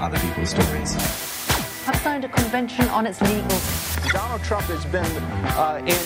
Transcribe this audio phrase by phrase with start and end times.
[0.00, 0.96] other people's stories.
[1.84, 3.58] have signed a convention on its legal.
[4.12, 5.04] Donald Trump has been
[5.56, 6.04] uh, in.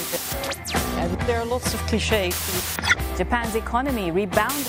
[0.98, 2.34] And there are lots of cliches.
[3.16, 4.66] Japan's economy rebounded.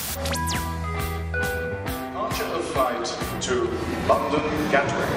[1.31, 3.05] Departure of flight
[3.41, 3.69] to
[4.07, 5.09] London Gatwick.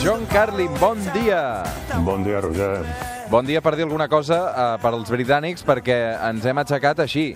[0.00, 1.66] John Carlin, bon dia.
[2.04, 2.86] Bon dia, Roger.
[3.28, 7.32] Bon dia per dir alguna cosa uh, per als britànics perquè ens hem aixecat així.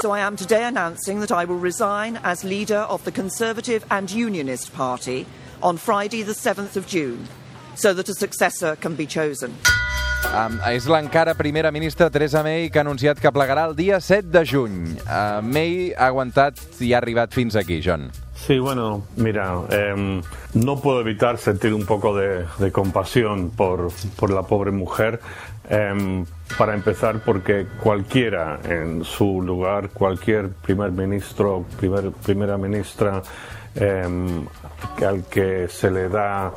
[0.00, 4.10] So I am today announcing that I will resign as leader of the Conservative and
[4.10, 5.26] Unionist Party
[5.62, 7.28] on Friday, the 7th of June,
[7.74, 9.52] so that a successor can be chosen.
[10.32, 14.32] Um, és l'encara primera ministra Theresa May que ha anunciat que plegarà el dia 7
[14.32, 14.96] de juny.
[15.04, 18.08] Uh, May ha aguantat i ha arribat fins aquí, John.
[18.46, 20.22] Sí, bueno, mira, eh,
[20.54, 25.20] no puedo evitar sentir un poco de, compasión por, por, la pobre mujer.
[25.68, 26.24] Eh,
[26.58, 33.22] para empezar, porque cualquiera en su lugar, cualquier primer ministro, primer, primera ministra,
[33.74, 34.44] eh,
[35.06, 36.52] al que se le da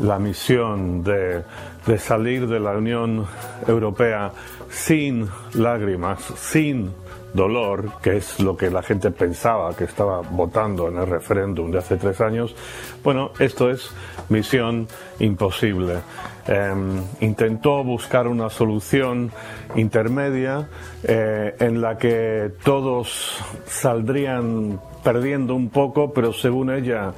[0.00, 1.42] la misión de,
[1.86, 3.26] de salir de la Unión
[3.66, 4.30] Europea
[4.70, 6.92] sin lágrimas, sin
[7.34, 11.78] dolor, que es lo que la gente pensaba que estaba votando en el referéndum de
[11.78, 12.54] hace tres años,
[13.02, 13.90] bueno, esto es
[14.28, 14.86] misión
[15.18, 15.96] imposible.
[16.46, 16.74] Eh,
[17.20, 19.32] intentó buscar una solución
[19.76, 20.68] intermedia
[21.02, 27.12] eh, en la que todos saldrían perdiendo un poco, pero según ella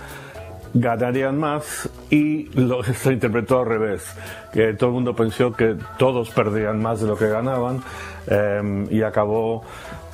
[0.81, 4.05] ganarían más y lo se interpretó al revés,
[4.53, 7.83] que todo el mundo pensó que todos perdían más de lo que ganaban
[8.27, 9.65] eh, y acabó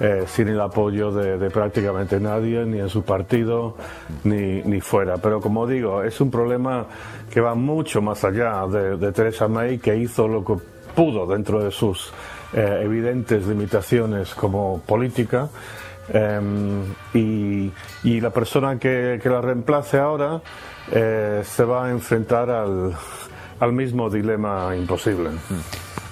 [0.00, 3.76] eh, sin el apoyo de, prácticamente nadie, ni en su partido,
[4.24, 5.18] ni, ni, fuera.
[5.18, 6.86] Pero como digo, es un problema
[7.30, 10.54] que va mucho más allá de, de Theresa May, que hizo lo que
[10.94, 12.12] pudo dentro de sus
[12.52, 15.48] eh, evidentes limitaciones como política.
[16.08, 16.82] Um,
[17.14, 17.70] y,
[18.02, 20.40] y, la persona que, que la reemplace ahora
[20.90, 22.92] eh, se va a enfrentar al,
[23.60, 25.30] al mismo dilema imposible.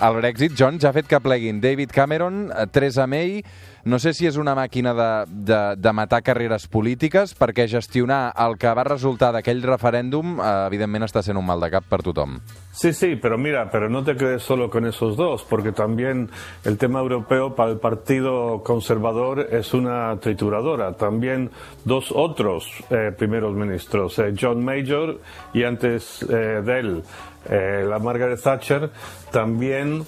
[0.01, 3.43] El Brexit, John, ja ha fet que pleguin David Cameron, Theresa May...
[3.85, 8.75] No sé si és una màquina de, de, matar carreres polítiques, perquè gestionar el que
[8.77, 12.41] va resultar d'aquell referèndum, eh, evidentment està sent un mal de cap per tothom.
[12.73, 16.31] Sí, sí, pero mira, pero no te quedes solo con esos dos, porque también
[16.65, 20.93] el tema europeo para el Partido Conservador es una trituradora.
[20.97, 21.51] También
[21.85, 25.19] dos otros eh, primeros ministros, eh, John Major
[25.53, 27.03] y antes eh, de él,
[27.49, 28.91] la Margaret Thatcher,
[29.33, 30.05] también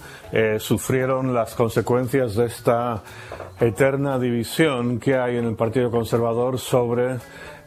[0.58, 3.02] sufrieron las consecuencias de esta
[3.62, 7.14] eterna división que hay en el Partido Conservador sobre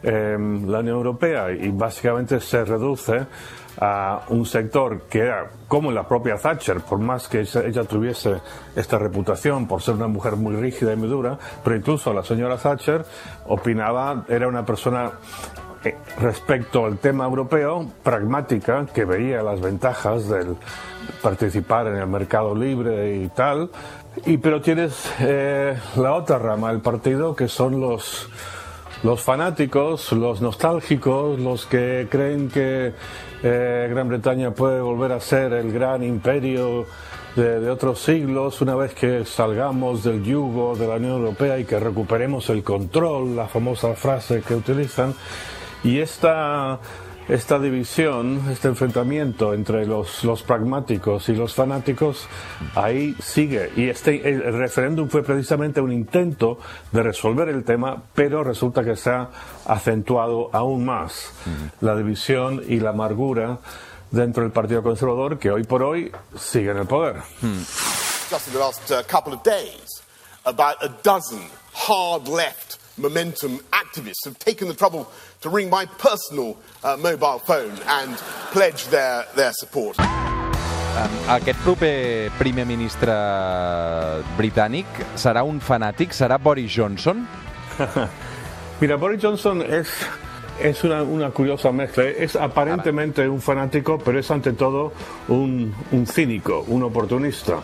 [0.04, 1.52] eh, la Unión Europea.
[1.52, 3.26] Y básicamente se reduce
[3.80, 8.36] a un sector que era como la propia Thatcher, por más que ella tuviese
[8.76, 12.58] esta reputación por ser una mujer muy rígida y muy dura, pero incluso la señora
[12.58, 13.06] Thatcher
[13.48, 15.12] opinaba, era una persona
[15.84, 20.56] eh, respecto al tema europeo, pragmática, que veía las ventajas del
[21.22, 23.70] participar en el mercado libre y tal,
[24.26, 28.30] y pero tienes eh, la otra rama del partido que son los
[29.04, 32.94] los fanáticos, los nostálgicos, los que creen que
[33.44, 36.88] eh, Gran Bretaña puede volver a ser el gran imperio
[37.36, 41.66] de, de, otros siglos una vez que salgamos del yugo de la Unión Europea y
[41.66, 45.14] que recuperemos el control, la famosa frase que utilizan.
[45.84, 46.80] Y esta
[47.28, 52.28] esta división, este enfrentamiento entre los, los, pragmáticos y los fanáticos,
[52.76, 53.72] ahí sigue.
[53.76, 56.60] Y este, el, referéndum fue precisamente un intento
[56.92, 59.30] de resolver el tema, pero resulta que se ha
[59.66, 61.32] acentuado aún más
[61.82, 63.60] la división y la amargura
[64.12, 67.18] dentro del Partido Conservador, que hoy por hoy sigue en el poder.
[67.42, 67.64] Mm.
[68.30, 69.04] Just in the uh,
[73.96, 75.08] activists have taken the trouble
[75.42, 78.16] to ring my personal uh, mobile phone and
[78.52, 79.98] pledge their, their support.
[81.28, 83.12] Aquest proper primer ministre
[84.38, 84.86] britànic
[85.20, 86.14] serà un fanàtic?
[86.16, 87.28] Serà Boris Johnson?
[88.80, 89.92] Mira, Boris Johnson es,
[90.62, 92.06] es una, una, curiosa mezcla.
[92.06, 94.94] Es aparentemente un fanático, pero es ante todo
[95.28, 97.60] un, un cínico, un oportunista.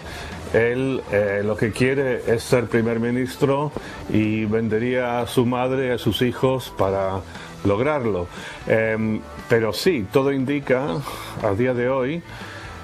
[0.54, 3.72] Él eh, lo que quiere es ser primer ministro
[4.10, 7.22] y vendería a su madre y a sus hijos para
[7.64, 8.28] lograrlo.
[8.68, 10.98] Eh, pero sí, todo indica
[11.44, 12.24] a día de hoy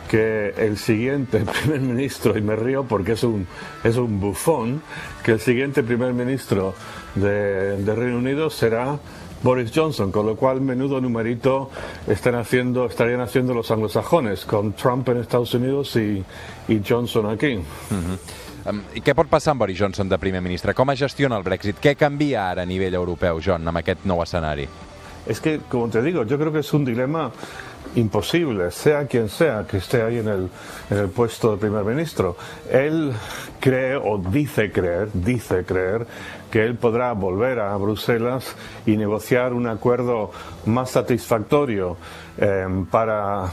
[0.09, 3.47] que el siguiente primer ministro, y me río porque es un,
[3.83, 4.81] es un bufón,
[5.23, 6.73] que el siguiente primer ministro
[7.15, 8.97] de, de Reino Unido será
[9.43, 11.69] Boris Johnson, con lo cual menudo numerito
[12.07, 16.23] están haciendo, estarían haciendo los anglosajones, con Trump en Estados Unidos y,
[16.67, 17.55] y Johnson aquí.
[17.55, 18.17] Uh -huh.
[18.67, 20.73] Um, I què pot passar amb Boris Johnson de primer ministre?
[20.73, 21.77] Com es gestiona el Brexit?
[21.79, 24.67] Què canvia ara a nivell europeu, John, amb aquest nou escenari?
[25.25, 27.31] Es que, como te digo, yo creo que es un dilema
[27.95, 30.49] imposible, sea quien sea que esté ahí en el,
[30.89, 32.35] en el puesto de primer ministro.
[32.71, 33.13] Él
[33.59, 36.05] cree o dice creer, dice creer
[36.51, 38.55] que él podrá volver a Bruselas
[38.85, 40.31] y negociar un acuerdo
[40.65, 41.97] más satisfactorio
[42.37, 43.45] eh, para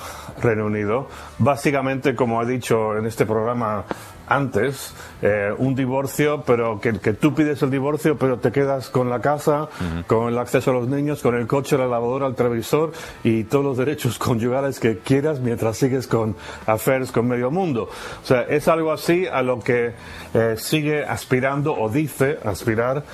[0.42, 1.08] Reino Unido.
[1.38, 3.84] Básicamente, como ha dicho en este programa
[4.26, 9.10] antes, eh, un divorcio, pero que, que, tú pides el divorcio, pero te quedas con
[9.10, 10.06] la casa, uh -huh.
[10.06, 12.92] con el acceso a los niños, con el coche, la lavadora, el televisor
[13.22, 16.36] y todos los derechos conyugales que quieras mientras sigues con
[16.66, 17.88] affairs con medio mundo.
[18.22, 19.92] O sea, es algo así a lo que
[20.32, 23.04] eh, sigue aspirando o dice aspirar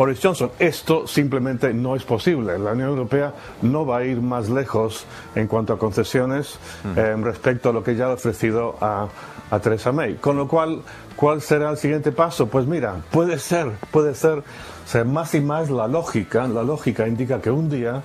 [0.00, 0.50] Boris Johnson.
[0.58, 2.58] Esto simplemente no es posible.
[2.58, 5.04] La Unión Europea no va a ir más lejos
[5.34, 6.58] en cuanto a concesiones
[6.96, 9.08] eh, respecto a lo que ya ha ofrecido a,
[9.50, 10.14] a Theresa May.
[10.14, 10.80] Con lo cual,
[11.16, 12.46] ¿cuál será el siguiente paso?
[12.46, 14.44] Pues mira, puede ser, puede ser, o
[14.86, 18.02] sea, más y más la lógica, la lógica indica que un día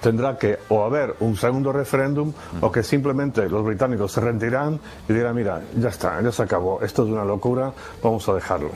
[0.00, 4.78] tendrá que o haber un segundo referéndum o que simplemente los británicos se rendirán
[5.08, 7.72] y dirán, mira, ya está, ya se acabó, esto es una locura,
[8.02, 8.70] vamos a dejarlo.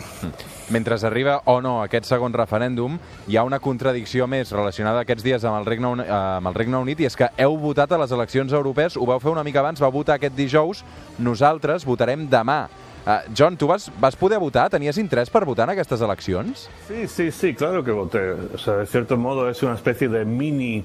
[0.70, 2.98] Mentre arriba o no aquest segon referèndum,
[3.28, 6.54] hi ha una contradicció més relacionada aquests dies amb el, Regne, Uni- eh, amb el
[6.54, 9.44] Regne Unit i és que heu votat a les eleccions europees, ho vau fer una
[9.44, 10.84] mica abans, vau votar aquest dijous,
[11.18, 12.68] nosaltres votarem demà.
[13.04, 14.68] Uh, John, tu vas, vas poder votar?
[14.70, 16.68] Tenies interès per votar en aquestes eleccions?
[16.86, 18.30] Sí, sí, sí, claro que voté.
[18.54, 20.84] O sea, de cierto modo es una especie de mini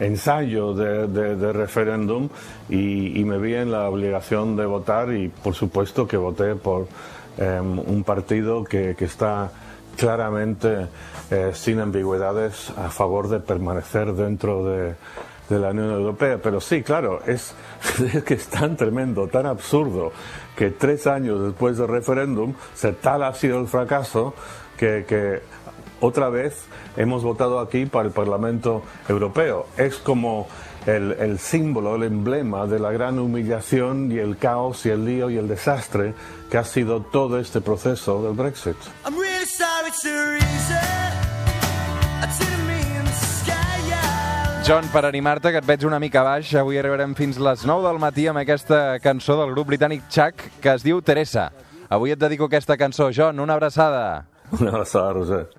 [0.00, 2.28] ensayo de, de- de referéndum
[2.70, 6.88] y, y me vi en la obligación de votar y por supuesto que voté por
[7.36, 9.50] eh, un partido que, que está
[9.96, 10.86] claramente
[11.30, 14.94] eh, sin ambigüedades a favor de permanecer dentro de,
[15.48, 16.38] de la Unión Europea.
[16.42, 17.54] Pero sí, claro, es,
[18.14, 20.12] es que es tan tremendo, tan absurdo,
[20.56, 24.34] que tres años después del referéndum, se tal ha sido el fracaso
[24.76, 25.40] que, que
[26.00, 26.64] otra vez
[26.96, 29.66] hemos votado aquí para el Parlamento Europeo.
[29.76, 30.48] Es como
[30.86, 35.30] el, el símbolo, el emblema de la gran humillación y el caos y el lío
[35.30, 36.14] y el desastre
[36.50, 38.76] que ha sido todo este proceso del Brexit.
[39.04, 41.17] I'm really sorry, Teresa.
[44.68, 48.00] John, per animar-te, que et veig una mica baix, avui arribarem fins les 9 del
[48.02, 51.46] matí amb aquesta cançó del grup britànic Chuck que es diu Teresa.
[51.88, 53.08] Avui et dedico aquesta cançó.
[53.08, 54.26] John, una abraçada.
[54.52, 55.46] Una abraçada, Roser.